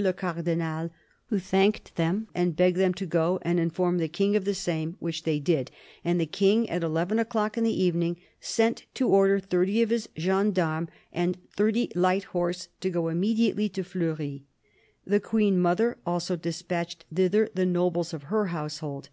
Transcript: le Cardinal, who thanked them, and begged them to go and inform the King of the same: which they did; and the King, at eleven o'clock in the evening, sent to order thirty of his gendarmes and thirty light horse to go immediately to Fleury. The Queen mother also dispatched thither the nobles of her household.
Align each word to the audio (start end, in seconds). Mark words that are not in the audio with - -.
le 0.00 0.12
Cardinal, 0.12 0.92
who 1.26 1.40
thanked 1.40 1.96
them, 1.96 2.28
and 2.32 2.54
begged 2.54 2.76
them 2.76 2.94
to 2.94 3.04
go 3.04 3.40
and 3.42 3.58
inform 3.58 3.98
the 3.98 4.06
King 4.06 4.36
of 4.36 4.44
the 4.44 4.54
same: 4.54 4.96
which 5.00 5.24
they 5.24 5.40
did; 5.40 5.72
and 6.04 6.20
the 6.20 6.24
King, 6.24 6.70
at 6.70 6.84
eleven 6.84 7.18
o'clock 7.18 7.58
in 7.58 7.64
the 7.64 7.82
evening, 7.82 8.16
sent 8.38 8.84
to 8.94 9.08
order 9.08 9.40
thirty 9.40 9.82
of 9.82 9.90
his 9.90 10.08
gendarmes 10.16 10.88
and 11.12 11.36
thirty 11.50 11.90
light 11.96 12.22
horse 12.30 12.68
to 12.80 12.90
go 12.90 13.08
immediately 13.08 13.68
to 13.68 13.82
Fleury. 13.82 14.44
The 15.04 15.18
Queen 15.18 15.58
mother 15.58 15.98
also 16.06 16.36
dispatched 16.36 17.04
thither 17.12 17.50
the 17.52 17.66
nobles 17.66 18.14
of 18.14 18.24
her 18.30 18.46
household. 18.54 19.08